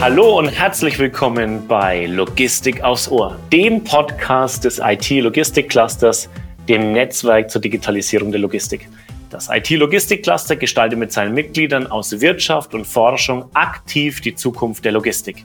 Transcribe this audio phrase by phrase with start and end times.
[0.00, 6.30] Hallo und herzlich willkommen bei Logistik aufs Ohr, dem Podcast des IT-Logistik-Clusters,
[6.66, 8.88] dem Netzwerk zur Digitalisierung der Logistik.
[9.28, 15.44] Das IT-Logistik-Cluster gestaltet mit seinen Mitgliedern aus Wirtschaft und Forschung aktiv die Zukunft der Logistik.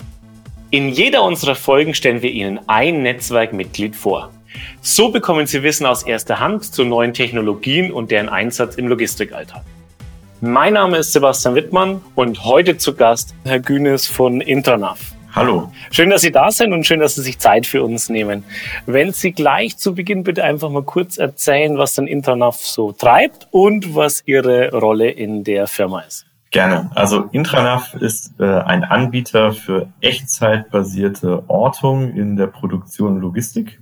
[0.71, 4.31] In jeder unserer Folgen stellen wir Ihnen ein Netzwerkmitglied vor.
[4.79, 9.65] So bekommen Sie Wissen aus erster Hand zu neuen Technologien und deren Einsatz im Logistikalltag.
[10.47, 14.99] Mein Name ist Sebastian Wittmann und heute zu Gast Herr Günes von Intranav.
[15.33, 15.71] Hallo.
[15.89, 18.43] Schön, dass Sie da sind und schön, dass Sie sich Zeit für uns nehmen.
[18.85, 23.47] Wenn Sie gleich zu Beginn bitte einfach mal kurz erzählen, was denn Intranav so treibt
[23.49, 26.27] und was Ihre Rolle in der Firma ist.
[26.51, 26.91] Gerne.
[26.93, 33.81] Also Intranav ist äh, ein Anbieter für echtzeitbasierte Ortung in der Produktion und Logistik.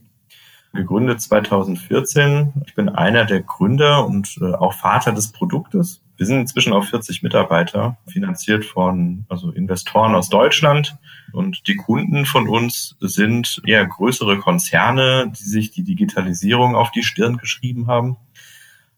[0.76, 2.52] Gegründet 2014.
[2.66, 6.02] Ich bin einer der Gründer und äh, auch Vater des Produktes.
[6.18, 10.98] Wir sind inzwischen auf 40 Mitarbeiter, finanziert von also Investoren aus Deutschland.
[11.32, 17.04] Und die Kunden von uns sind eher größere Konzerne, die sich die Digitalisierung auf die
[17.04, 18.18] Stirn geschrieben haben.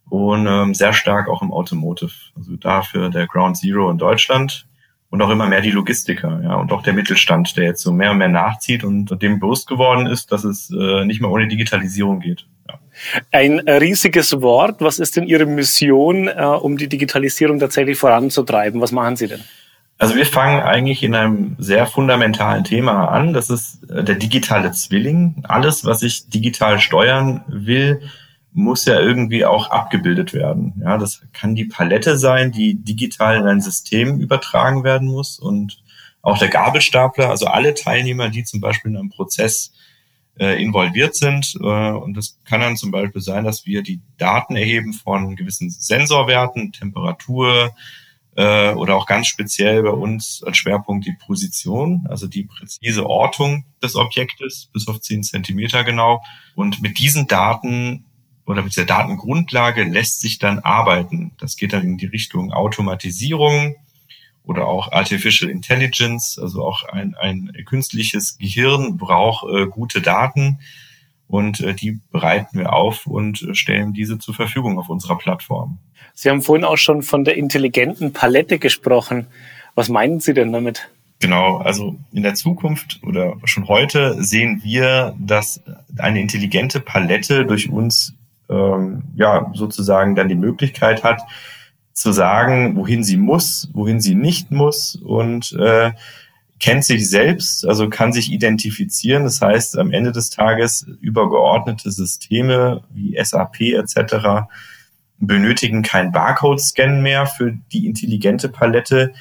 [0.09, 2.13] Und ähm, sehr stark auch im Automotive.
[2.37, 4.65] Also dafür der Ground Zero in Deutschland
[5.09, 8.11] und auch immer mehr die Logistiker, ja, und auch der Mittelstand, der jetzt so mehr
[8.11, 12.19] und mehr nachzieht und dem bewusst geworden ist, dass es äh, nicht mehr ohne Digitalisierung
[12.19, 12.45] geht.
[12.67, 12.79] Ja.
[13.31, 14.81] Ein riesiges Wort.
[14.81, 18.81] Was ist denn Ihre Mission, äh, um die Digitalisierung tatsächlich voranzutreiben?
[18.81, 19.41] Was machen Sie denn?
[19.97, 23.33] Also wir fangen eigentlich in einem sehr fundamentalen Thema an.
[23.33, 25.43] Das ist äh, der digitale Zwilling.
[25.47, 28.01] Alles, was ich digital steuern will,
[28.55, 30.81] muss ja irgendwie auch abgebildet werden.
[30.81, 35.83] Ja, das kann die Palette sein, die digital in ein System übertragen werden muss und
[36.21, 39.73] auch der Gabelstapler, also alle Teilnehmer, die zum Beispiel in einem Prozess
[40.39, 41.55] äh, involviert sind.
[41.61, 45.69] Äh, und das kann dann zum Beispiel sein, dass wir die Daten erheben von gewissen
[45.69, 47.75] Sensorwerten, Temperatur
[48.37, 53.65] äh, oder auch ganz speziell bei uns als Schwerpunkt die Position, also die präzise Ortung
[53.83, 56.23] des Objektes bis auf zehn Zentimeter genau.
[56.55, 58.05] Und mit diesen Daten
[58.45, 61.31] oder mit der Datengrundlage lässt sich dann arbeiten.
[61.39, 63.75] Das geht dann in die Richtung Automatisierung,
[64.47, 70.59] oder auch Artificial Intelligence, also auch ein, ein künstliches Gehirn braucht äh, gute Daten
[71.27, 75.79] und äh, die bereiten wir auf und äh, stellen diese zur Verfügung auf unserer Plattform.
[76.13, 79.27] Sie haben vorhin auch schon von der intelligenten Palette gesprochen.
[79.73, 80.89] Was meinen Sie denn damit?
[81.19, 85.61] Genau, also in der Zukunft oder schon heute sehen wir, dass
[85.97, 88.13] eine intelligente Palette durch uns
[88.49, 91.21] ähm, ja sozusagen dann die Möglichkeit hat,
[91.93, 95.91] zu sagen, wohin sie muss, wohin sie nicht muss und äh,
[96.59, 99.23] kennt sich selbst, also kann sich identifizieren.
[99.23, 104.47] Das heißt, am Ende des Tages übergeordnete Systeme wie SAP etc.
[105.19, 109.13] benötigen kein Barcode-Scan mehr für die intelligente Palette,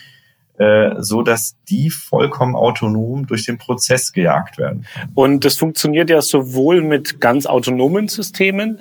[0.58, 4.86] äh, so dass die vollkommen autonom durch den Prozess gejagt werden.
[5.14, 8.80] Und das funktioniert ja sowohl mit ganz autonomen Systemen,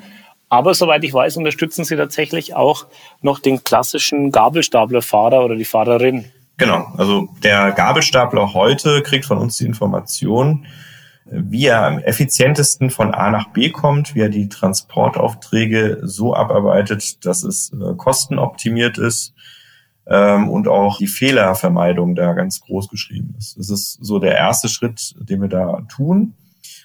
[0.53, 2.86] aber soweit ich weiß, unterstützen Sie tatsächlich auch
[3.22, 6.25] noch den klassischen Gabelstaplerfahrer oder die Fahrerin.
[6.58, 10.68] Genau, also der Gabelstapler heute kriegt von uns die Information,
[11.25, 17.25] wie er am effizientesten von A nach B kommt, wie er die Transportaufträge so abarbeitet,
[17.25, 19.34] dass es äh, kostenoptimiert ist
[20.06, 23.58] ähm, und auch die Fehlervermeidung da ganz groß geschrieben ist.
[23.58, 26.35] Das ist so der erste Schritt, den wir da tun.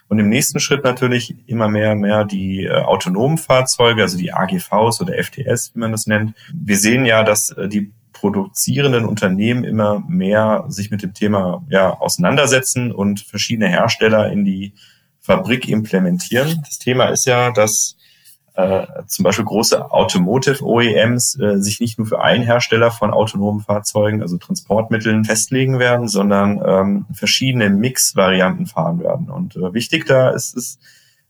[0.09, 5.01] Und im nächsten Schritt natürlich immer mehr mehr die äh, autonomen Fahrzeuge, also die AGVs
[5.03, 6.35] oder FTS, wie man das nennt.
[6.53, 11.91] Wir sehen ja, dass äh, die produzierenden Unternehmen immer mehr sich mit dem Thema ja,
[11.91, 14.73] auseinandersetzen und verschiedene Hersteller in die
[15.21, 16.63] Fabrik implementieren.
[16.65, 17.98] Das Thema ist ja, dass
[18.59, 23.61] äh, zum Beispiel große Automotive OEMs äh, sich nicht nur für einen Hersteller von autonomen
[23.61, 29.31] Fahrzeugen, also Transportmitteln, festlegen werden, sondern ähm, verschiedene Mix-Varianten fahren werden.
[29.31, 30.81] Und äh, wichtig da ist es,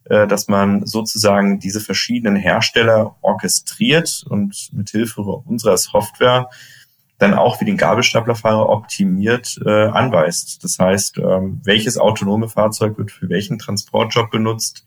[0.04, 6.48] äh, dass man sozusagen diese verschiedenen Hersteller orchestriert und mit Hilfe unserer Software
[7.18, 10.64] dann auch wie den Gabelstaplerfahrer optimiert äh, anweist.
[10.64, 14.86] Das heißt, ähm, welches autonome Fahrzeug wird für welchen Transportjob benutzt,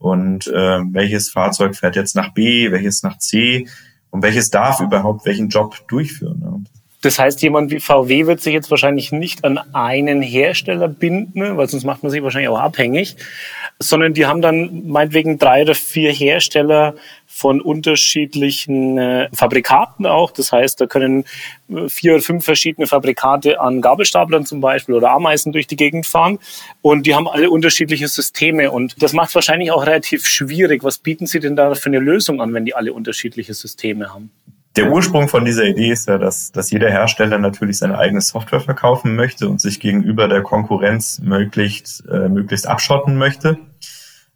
[0.00, 3.68] und äh, welches Fahrzeug fährt jetzt nach B, welches nach C
[4.10, 6.40] und welches darf überhaupt welchen Job durchführen.
[6.40, 6.64] Ne?
[7.02, 11.68] Das heißt, jemand wie VW wird sich jetzt wahrscheinlich nicht an einen Hersteller binden, weil
[11.68, 13.16] sonst macht man sich wahrscheinlich auch abhängig,
[13.82, 16.94] sondern die haben dann meinetwegen drei oder vier Hersteller
[17.26, 20.30] von unterschiedlichen äh, Fabrikaten auch.
[20.30, 21.24] Das heißt, da können
[21.70, 26.04] äh, vier oder fünf verschiedene Fabrikate an Gabelstaplern zum Beispiel oder Ameisen durch die Gegend
[26.04, 26.38] fahren
[26.82, 30.84] und die haben alle unterschiedliche Systeme und das macht wahrscheinlich auch relativ schwierig.
[30.84, 34.30] Was bieten Sie denn da für eine Lösung an, wenn die alle unterschiedliche Systeme haben?
[34.76, 38.60] Der Ursprung von dieser Idee ist ja, dass, dass jeder Hersteller natürlich seine eigene Software
[38.60, 43.58] verkaufen möchte und sich gegenüber der Konkurrenz möglichst, äh, möglichst abschotten möchte.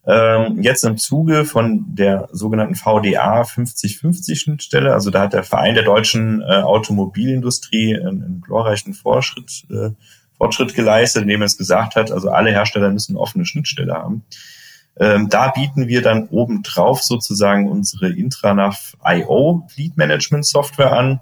[0.06, 5.74] Ähm, jetzt im Zuge von der sogenannten VDA 50-50 Schnittstelle, also da hat der Verein
[5.74, 9.90] der deutschen äh, Automobilindustrie einen, glorreichen Fortschritt, äh,
[10.36, 14.24] Fortschritt geleistet, indem er es gesagt hat, also alle Hersteller müssen offene Schnittstelle haben.
[15.00, 21.20] Ähm, da bieten wir dann obendrauf sozusagen unsere Intranav IO Fleet Management Software an,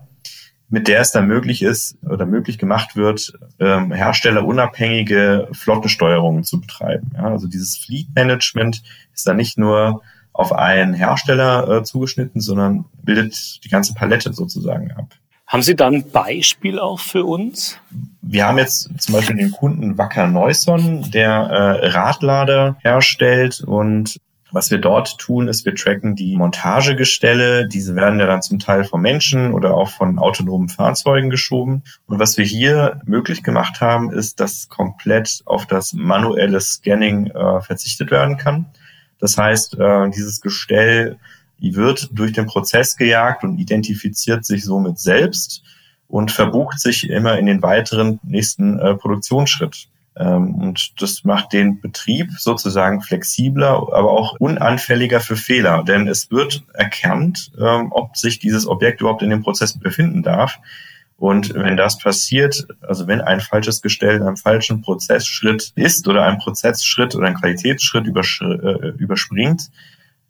[0.73, 7.11] mit der es dann möglich ist oder möglich gemacht wird, ähm, herstellerunabhängige Flottensteuerungen zu betreiben.
[7.15, 8.83] Ja, also dieses Fleet Management
[9.15, 10.01] ist dann nicht nur
[10.33, 15.15] auf einen Hersteller äh, zugeschnitten, sondern bildet die ganze Palette sozusagen ab.
[15.47, 17.79] Haben Sie da ein Beispiel auch für uns?
[18.23, 24.19] Wir haben jetzt zum Beispiel den Kunden Wacker Neuson, der äh, Radlader herstellt und
[24.53, 27.67] was wir dort tun, ist, wir tracken die Montagegestelle.
[27.67, 31.83] Diese werden ja dann zum Teil von Menschen oder auch von autonomen Fahrzeugen geschoben.
[32.07, 37.61] Und was wir hier möglich gemacht haben, ist, dass komplett auf das manuelle Scanning äh,
[37.63, 38.67] verzichtet werden kann.
[39.19, 41.19] Das heißt, äh, dieses Gestell
[41.59, 45.63] wird durch den Prozess gejagt und identifiziert sich somit selbst
[46.09, 49.89] und verbucht sich immer in den weiteren nächsten äh, Produktionsschritt.
[50.17, 55.85] Ähm, und das macht den Betrieb sozusagen flexibler, aber auch unanfälliger für Fehler.
[55.85, 60.59] Denn es wird erkannt, ähm, ob sich dieses Objekt überhaupt in dem Prozess befinden darf.
[61.17, 66.25] Und wenn das passiert, also wenn ein falsches Gestell in einem falschen Prozessschritt ist oder
[66.25, 69.71] ein Prozessschritt oder ein Qualitätsschritt äh, überspringt,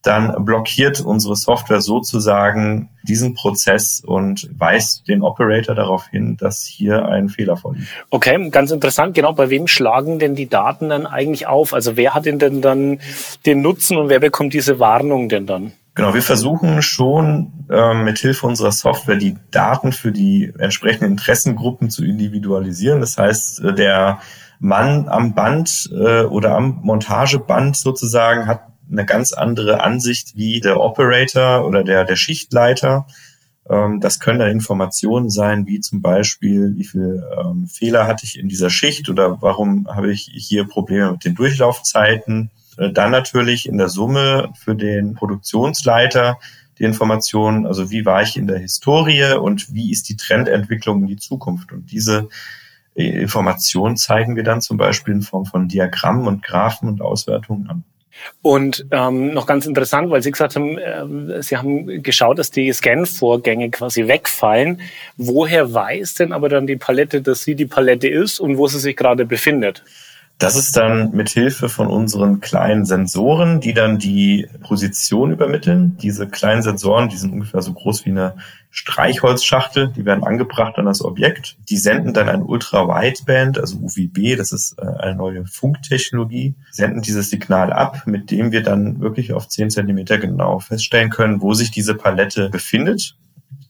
[0.02, 7.06] dann blockiert unsere Software sozusagen diesen Prozess und weist den Operator darauf hin, dass hier
[7.06, 7.86] ein Fehler vorliegt.
[8.10, 9.14] Okay, ganz interessant.
[9.14, 11.72] Genau, bei wem schlagen denn die Daten dann eigentlich auf?
[11.72, 12.98] Also wer hat denn dann
[13.46, 15.72] den Nutzen und wer bekommt diese Warnung denn dann?
[15.94, 21.90] Genau, wir versuchen schon äh, mit Hilfe unserer Software die Daten für die entsprechenden Interessengruppen
[21.90, 23.00] zu individualisieren.
[23.00, 24.20] Das heißt, äh, der
[24.58, 30.80] Mann am Band äh, oder am Montageband sozusagen hat eine ganz andere Ansicht wie der
[30.80, 33.06] Operator oder der, der Schichtleiter.
[33.68, 38.38] Ähm, das können dann Informationen sein, wie zum Beispiel, wie viel ähm, Fehler hatte ich
[38.38, 42.50] in dieser Schicht oder warum habe ich hier Probleme mit den Durchlaufzeiten.
[42.78, 46.38] Äh, dann natürlich in der Summe für den Produktionsleiter
[46.78, 51.06] die Informationen, also wie war ich in der Historie und wie ist die Trendentwicklung in
[51.06, 51.72] die Zukunft.
[51.72, 52.28] Und diese
[52.94, 57.68] äh, Informationen zeigen wir dann zum Beispiel in Form von Diagrammen und Graphen und Auswertungen
[57.68, 57.84] an.
[58.42, 62.72] Und ähm, noch ganz interessant, weil Sie gesagt haben, äh, Sie haben geschaut, dass die
[62.72, 64.80] Scan-Vorgänge quasi wegfallen.
[65.16, 68.78] Woher weiß denn aber dann die Palette, dass sie die Palette ist und wo sie
[68.78, 69.82] sich gerade befindet?
[70.38, 75.96] Das ist dann mit Hilfe von unseren kleinen Sensoren, die dann die Position übermitteln.
[75.98, 78.34] Diese kleinen Sensoren, die sind ungefähr so groß wie eine
[78.70, 81.56] Streichholzschachtel, die werden angebracht an das Objekt.
[81.68, 87.30] Die senden dann ein Ultra-Wideband, also UVB, das ist äh, eine neue Funktechnologie, senden dieses
[87.30, 91.70] Signal ab, mit dem wir dann wirklich auf 10 Zentimeter genau feststellen können, wo sich
[91.70, 93.14] diese Palette befindet.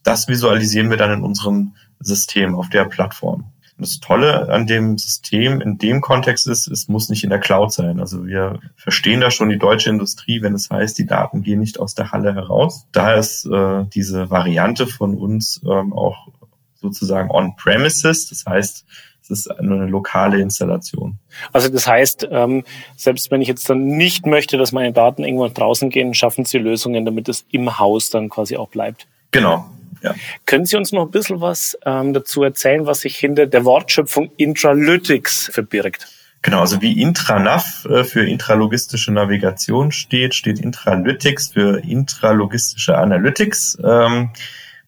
[0.05, 5.61] Das visualisieren wir dann in unserem System auf der Plattform das Tolle an dem System
[5.61, 8.01] in dem Kontext ist, es muss nicht in der Cloud sein.
[8.01, 11.79] Also wir verstehen da schon die deutsche Industrie, wenn es heißt, die Daten gehen nicht
[11.79, 12.87] aus der Halle heraus.
[12.93, 16.29] Da ist äh, diese Variante von uns ähm, auch
[16.77, 18.29] sozusagen on-premises.
[18.29, 18.85] Das heißt,
[19.23, 21.19] es ist nur eine lokale Installation.
[21.53, 22.65] Also das heißt, ähm,
[22.97, 26.59] selbst wenn ich jetzt dann nicht möchte, dass meine Daten irgendwo draußen gehen, schaffen Sie
[26.59, 29.07] Lösungen, damit es im Haus dann quasi auch bleibt.
[29.31, 29.65] Genau,
[30.03, 30.15] ja.
[30.47, 34.31] Können Sie uns noch ein bisschen was ähm, dazu erzählen, was sich hinter der Wortschöpfung
[34.37, 36.07] Intralytics verbirgt?
[36.43, 43.79] Genau, also wie Intranav äh, für intralogistische Navigation steht, steht Intralytics für intralogistische Analytics.
[43.85, 44.31] Ähm,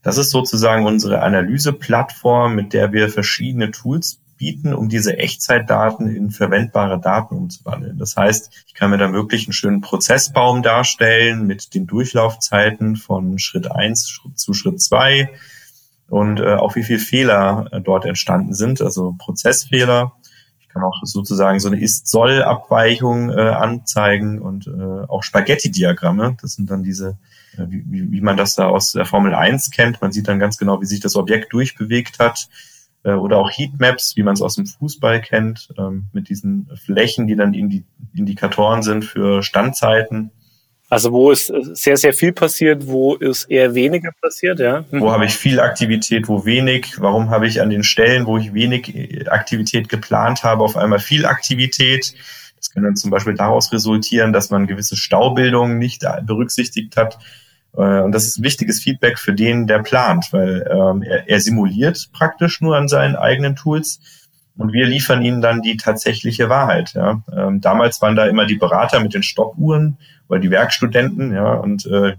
[0.03, 6.31] das ist sozusagen unsere Analyseplattform, mit der wir verschiedene Tools bieten, um diese Echtzeitdaten in
[6.31, 7.97] verwendbare Daten umzuwandeln.
[7.97, 13.39] Das heißt, ich kann mir da wirklich einen schönen Prozessbaum darstellen mit den Durchlaufzeiten von
[13.39, 15.31] Schritt eins zu Schritt zwei
[16.11, 20.13] und äh, auch wie viele Fehler äh, dort entstanden sind, also Prozessfehler.
[20.61, 26.37] Ich kann auch sozusagen so eine Ist-Soll-Abweichung äh, anzeigen und äh, auch Spaghetti-Diagramme.
[26.43, 27.17] Das sind dann diese,
[27.57, 30.03] äh, wie, wie man das da aus der Formel 1 kennt.
[30.03, 32.51] Man sieht dann ganz genau, wie sich das Objekt durchbewegt hat
[33.13, 37.37] oder auch Heatmaps, wie man es aus dem Fußball kennt, ähm, mit diesen Flächen, die
[37.37, 37.85] dann Indi
[38.15, 40.31] Indikatoren sind für Standzeiten.
[40.89, 44.85] Also wo ist sehr, sehr viel passiert, wo ist eher weniger passiert, ja?
[44.91, 45.01] Mhm.
[45.01, 47.01] Wo habe ich viel Aktivität, wo wenig?
[47.01, 51.01] Warum habe ich an den Stellen, wo ich wenig äh, Aktivität geplant habe, auf einmal
[51.01, 52.15] viel Aktivität?
[52.57, 57.19] Das kann dann zum Beispiel daraus resultieren, dass man gewisse Staubildungen nicht berücksichtigt hat.
[57.77, 61.41] Äh, und das ist ein wichtiges Feedback für den, der plant, weil ähm, er, er
[61.41, 64.01] simuliert praktisch nur an seinen eigenen Tools
[64.57, 66.95] und wir liefern ihnen dann die tatsächliche Wahrheit.
[66.95, 67.23] Ja.
[67.35, 71.87] Ähm, damals waren da immer die Berater mit den Stoppuhren oder die Werkstudenten, ja, und
[71.87, 72.15] äh,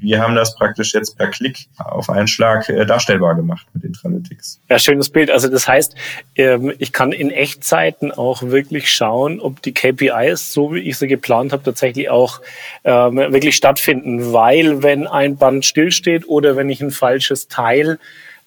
[0.00, 4.60] wir haben das praktisch jetzt per Klick auf einen Schlag äh, darstellbar gemacht mit Intralytics.
[4.68, 5.30] Ja, schönes Bild.
[5.30, 5.94] Also das heißt,
[6.36, 11.06] ähm, ich kann in Echtzeiten auch wirklich schauen, ob die KPIs, so wie ich sie
[11.06, 12.40] geplant habe, tatsächlich auch
[12.84, 14.32] ähm, wirklich stattfinden.
[14.32, 17.98] Weil wenn ein Band stillsteht oder wenn ich ein falsches Teil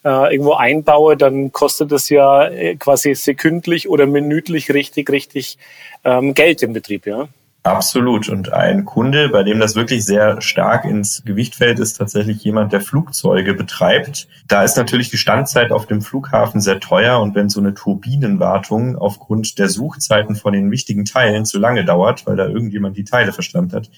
[0.04, 5.58] äh, irgendwo einbaue, dann kostet das ja äh, quasi sekündlich oder minütlich richtig, richtig
[6.04, 7.30] ähm, Geld im Betrieb, ja.
[7.64, 8.28] Absolut.
[8.28, 12.74] Und ein Kunde, bei dem das wirklich sehr stark ins Gewicht fällt, ist tatsächlich jemand,
[12.74, 14.28] der Flugzeuge betreibt.
[14.50, 18.98] Da ist natürlich die Standzeit auf dem Flughafen sehr teuer und wenn so eine Turbinenwartung
[18.98, 23.32] aufgrund der Suchzeiten von den wichtigen Teilen zu lange dauert, weil da irgendjemand die Teile
[23.32, 23.90] verstanden hat,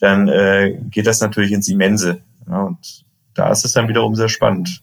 [0.00, 2.20] dann äh, geht das natürlich ins Immense.
[2.48, 3.04] Ja, und
[3.34, 4.82] da ist es dann wiederum sehr spannend.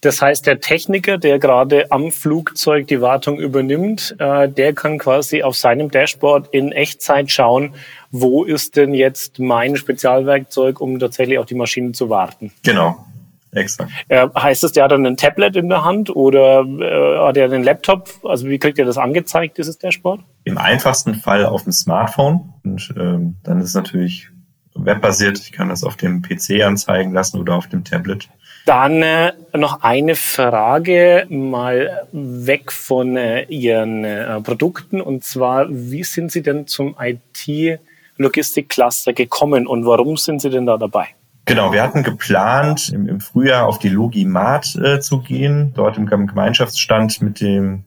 [0.00, 5.42] Das heißt, der Techniker, der gerade am Flugzeug die Wartung übernimmt, äh, der kann quasi
[5.42, 7.74] auf seinem Dashboard in Echtzeit schauen,
[8.12, 12.52] wo ist denn jetzt mein Spezialwerkzeug, um tatsächlich auch die Maschine zu warten.
[12.62, 13.04] Genau.
[13.50, 13.90] Exakt.
[14.08, 17.46] Äh, heißt es, der hat dann ein Tablet in der Hand oder äh, hat er
[17.46, 18.10] einen Laptop?
[18.22, 20.20] Also wie kriegt er das angezeigt, dieses Dashboard?
[20.44, 22.52] Im einfachsten Fall auf dem Smartphone.
[22.62, 24.28] Und ähm, dann ist es natürlich
[24.74, 25.38] webbasiert.
[25.38, 28.28] Ich kann das auf dem PC anzeigen lassen oder auf dem Tablet.
[28.68, 36.04] Dann äh, noch eine Frage mal weg von äh, Ihren äh, Produkten und zwar, wie
[36.04, 41.06] sind Sie denn zum IT-Logistik-Cluster gekommen und warum sind Sie denn da dabei?
[41.46, 44.66] Genau, wir hatten geplant, im, Frühjahr auf die Logimat
[45.00, 47.84] zu gehen, dort im Gemeinschaftsstand mit dem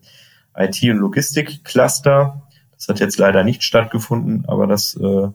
[0.58, 2.42] IT- und Logistik-Cluster.
[2.76, 5.28] Das hat jetzt leider nicht stattgefunden, aber das äh,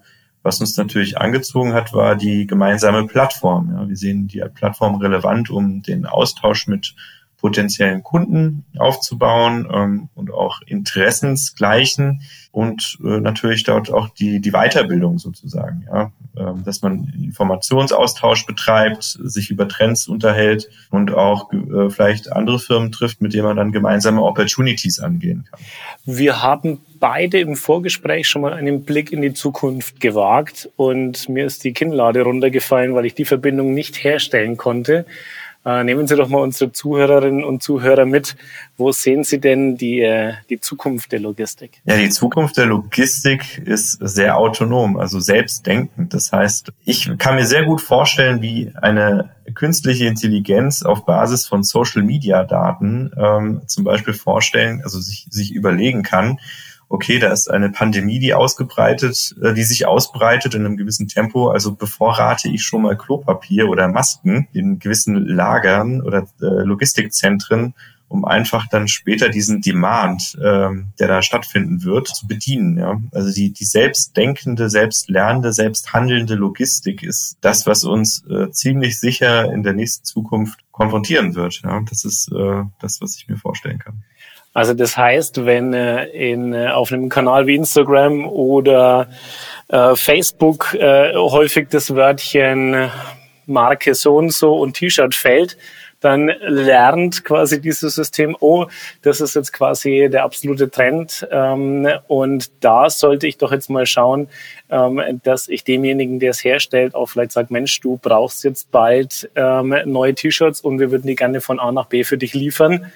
[0.46, 3.72] was uns natürlich angezogen hat, war die gemeinsame Plattform.
[3.72, 6.94] Ja, wir sehen die Plattform relevant, um den Austausch mit
[7.38, 15.18] potenziellen Kunden aufzubauen ähm, und auch Interessensgleichen und äh, natürlich dort auch die, die Weiterbildung
[15.18, 22.32] sozusagen, ja, ähm, dass man Informationsaustausch betreibt, sich über Trends unterhält und auch äh, vielleicht
[22.32, 25.60] andere Firmen trifft, mit denen man dann gemeinsame Opportunities angehen kann.
[26.06, 31.44] Wir haben beide im Vorgespräch schon mal einen Blick in die Zukunft gewagt und mir
[31.44, 35.04] ist die Kinnlade runtergefallen, weil ich die Verbindung nicht herstellen konnte.
[35.66, 38.36] Äh, nehmen Sie doch mal unsere Zuhörerinnen und Zuhörer mit.
[38.76, 41.82] Wo sehen Sie denn die, äh, die Zukunft der Logistik?
[41.84, 46.14] Ja, die Zukunft der Logistik ist sehr autonom, also selbstdenkend.
[46.14, 51.64] Das heißt, ich kann mir sehr gut vorstellen, wie eine künstliche Intelligenz auf Basis von
[51.64, 56.38] Social Media Daten ähm, zum Beispiel vorstellen, also sich, sich überlegen kann,
[56.88, 61.48] okay, da ist eine Pandemie, die ausgebreitet, äh, die sich ausbreitet in einem gewissen Tempo.
[61.48, 67.74] Also bevorrate ich schon mal Klopapier oder Masken in gewissen Lagern oder äh, Logistikzentren,
[68.08, 72.78] um einfach dann später diesen Demand, ähm, der da stattfinden wird, zu bedienen.
[72.78, 73.00] Ja?
[73.12, 79.64] Also die, die selbstdenkende, selbstlernende, selbsthandelnde Logistik ist das, was uns äh, ziemlich sicher in
[79.64, 81.62] der nächsten Zukunft konfrontieren wird.
[81.64, 81.80] Ja?
[81.88, 84.04] Das ist äh, das, was ich mir vorstellen kann.
[84.56, 89.06] Also das heißt, wenn äh, in, äh, auf einem Kanal wie Instagram oder
[89.68, 92.90] äh, Facebook äh, häufig das Wörtchen
[93.44, 95.58] Marke so und so und T-Shirt fällt,
[96.00, 98.66] dann lernt quasi dieses System, oh,
[99.02, 103.84] das ist jetzt quasi der absolute Trend ähm, und da sollte ich doch jetzt mal
[103.84, 104.28] schauen,
[104.70, 109.30] ähm, dass ich demjenigen, der es herstellt, auch vielleicht sagt, Mensch, du brauchst jetzt bald
[109.34, 112.92] ähm, neue T-Shirts und wir würden die gerne von A nach B für dich liefern.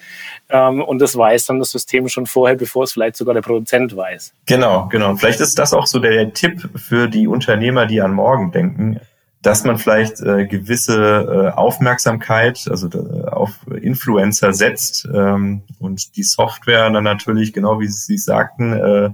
[0.51, 3.97] Ähm, und das weiß dann das System schon vorher, bevor es vielleicht sogar der Produzent
[3.97, 4.33] weiß.
[4.47, 5.17] Genau, genau.
[5.17, 9.01] Vielleicht ist das auch so der Tipp für die Unternehmer, die an morgen denken
[9.43, 16.25] dass man vielleicht äh, gewisse äh, Aufmerksamkeit, also äh, auf Influencer setzt ähm, und die
[16.25, 19.11] Software dann natürlich, genau wie Sie sagten, äh,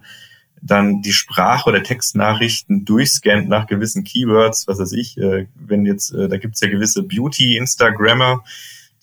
[0.63, 6.13] dann die Sprach- oder Textnachrichten durchscannt nach gewissen Keywords, was weiß ich, äh, wenn jetzt,
[6.13, 8.43] äh, da gibt's ja gewisse Beauty-Instagrammer,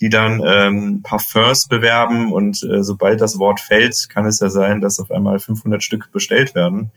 [0.03, 4.81] die dann ähm, Parfums bewerben und äh, sobald das Wort fällt, kann es ja sein,
[4.81, 6.91] dass auf einmal 500 Stück bestellt werden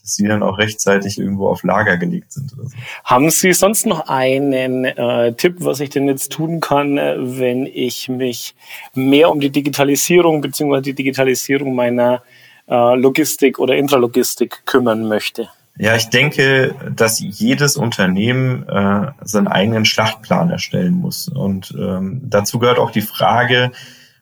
[0.00, 2.50] dass die dann auch rechtzeitig irgendwo auf Lager gelegt sind.
[2.50, 2.62] So.
[3.02, 7.66] Haben Sie sonst noch einen äh, Tipp, was ich denn jetzt tun kann, äh, wenn
[7.66, 8.54] ich mich
[8.94, 12.22] mehr um die Digitalisierung beziehungsweise die Digitalisierung meiner
[12.68, 15.48] äh, Logistik oder Intralogistik kümmern möchte?
[15.78, 21.28] Ja, ich denke, dass jedes Unternehmen äh, seinen eigenen Schlachtplan erstellen muss.
[21.28, 23.72] Und ähm, dazu gehört auch die Frage,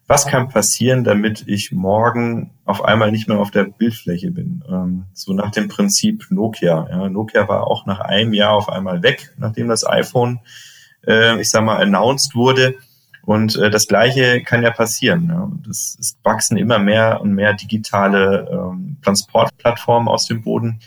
[0.07, 4.63] was kann passieren, damit ich morgen auf einmal nicht mehr auf der Bildfläche bin?
[4.69, 6.89] Ähm, so nach dem Prinzip Nokia.
[6.91, 10.41] Ja, Nokia war auch nach einem Jahr auf einmal weg, nachdem das iPhone,
[11.07, 12.75] äh, ich sag mal, announced wurde.
[13.23, 15.29] Und äh, das Gleiche kann ja passieren.
[15.29, 15.51] Ja.
[15.67, 20.81] Das, es wachsen immer mehr und mehr digitale ähm, Transportplattformen aus dem Boden.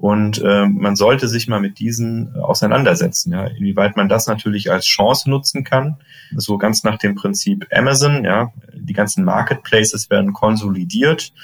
[0.00, 4.86] Und äh, man sollte sich mal mit diesen auseinandersetzen, ja, inwieweit man das natürlich als
[4.86, 5.98] Chance nutzen kann.
[6.34, 11.34] So ganz nach dem Prinzip Amazon, ja, die ganzen Marketplaces werden konsolidiert.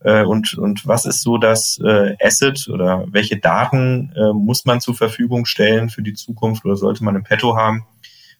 [0.00, 4.80] Äh, und, und was ist so das äh, Asset oder welche Daten äh, muss man
[4.80, 7.84] zur Verfügung stellen für die Zukunft oder sollte man im Petto haben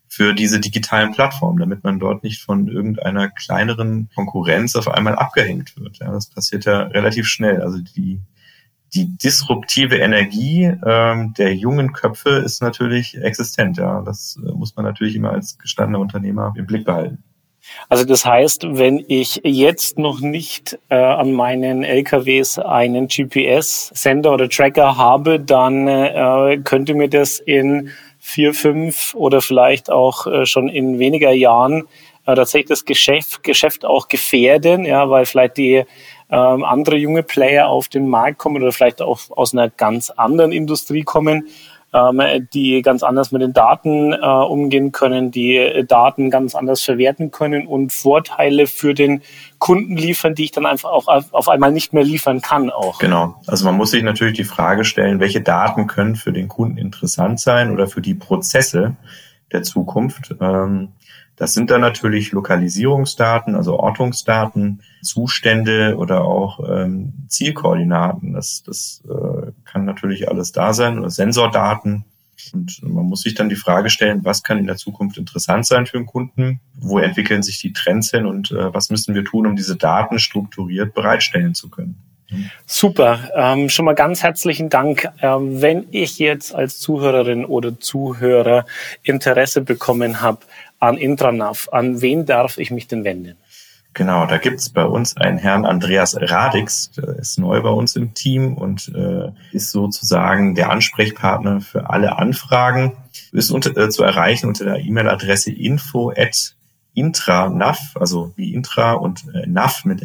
[0.08, 5.78] für diese digitalen Plattformen, damit man dort nicht von irgendeiner kleineren Konkurrenz auf einmal abgehängt
[5.78, 5.98] wird.
[5.98, 7.62] Ja, das passiert ja relativ schnell.
[7.62, 8.20] Also die
[8.94, 13.78] die disruptive Energie ähm, der jungen Köpfe ist natürlich existent.
[13.78, 17.22] Ja, das äh, muss man natürlich immer als gestandener Unternehmer im Blick behalten.
[17.88, 24.48] Also das heißt, wenn ich jetzt noch nicht äh, an meinen LKWs einen GPS-Sender oder
[24.48, 30.68] Tracker habe, dann äh, könnte mir das in vier, fünf oder vielleicht auch äh, schon
[30.68, 31.84] in weniger Jahren
[32.26, 35.84] äh, tatsächlich das Geschäft, Geschäft auch gefährden, ja, weil vielleicht die
[36.30, 40.52] ähm, andere junge Player auf den Markt kommen oder vielleicht auch aus einer ganz anderen
[40.52, 41.48] Industrie kommen,
[41.92, 47.32] ähm, die ganz anders mit den Daten äh, umgehen können, die Daten ganz anders verwerten
[47.32, 49.22] können und Vorteile für den
[49.58, 53.00] Kunden liefern, die ich dann einfach auch auf, auf einmal nicht mehr liefern kann auch.
[53.00, 53.34] Genau.
[53.46, 57.40] Also man muss sich natürlich die Frage stellen, welche Daten können für den Kunden interessant
[57.40, 58.94] sein oder für die Prozesse
[59.52, 60.34] der Zukunft.
[60.40, 60.92] Ähm,
[61.40, 68.34] das sind dann natürlich Lokalisierungsdaten, also Ortungsdaten, Zustände oder auch ähm, Zielkoordinaten.
[68.34, 72.04] Das, das äh, kann natürlich alles da sein oder Sensordaten.
[72.52, 75.86] Und man muss sich dann die Frage stellen, was kann in der Zukunft interessant sein
[75.86, 76.60] für den Kunden?
[76.74, 80.18] Wo entwickeln sich die Trends hin und äh, was müssen wir tun, um diese Daten
[80.18, 82.02] strukturiert bereitstellen zu können?
[82.66, 85.08] Super, ähm, schon mal ganz herzlichen Dank.
[85.20, 88.66] Ähm, wenn ich jetzt als Zuhörerin oder Zuhörer
[89.02, 90.40] Interesse bekommen habe
[90.80, 93.36] an Intranav, an wen darf ich mich denn wenden?
[93.92, 98.14] Genau, da gibt's bei uns einen Herrn Andreas Radix, der ist neu bei uns im
[98.14, 102.96] Team und äh, ist sozusagen der Ansprechpartner für alle Anfragen.
[103.32, 106.54] Ist unter, äh, zu erreichen unter der E-Mail-Adresse info at
[106.94, 110.02] intranav, also wie intra und äh, nav mit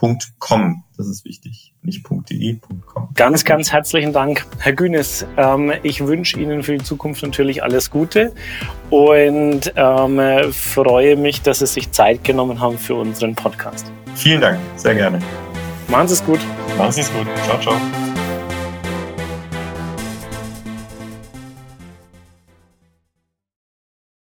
[0.00, 0.84] nav.com.
[0.96, 3.08] Das ist wichtig, nicht .de.com.
[3.14, 5.26] Ganz, ganz herzlichen Dank, Herr Günes.
[5.36, 8.32] Ähm, ich wünsche Ihnen für die Zukunft natürlich alles Gute
[8.90, 13.90] und ähm, freue mich, dass Sie sich Zeit genommen haben für unseren Podcast.
[14.14, 15.18] Vielen Dank, sehr gerne.
[15.88, 16.40] Machen Sie es gut.
[16.78, 17.26] Machen Sie es gut.
[17.44, 18.05] Ciao, ciao.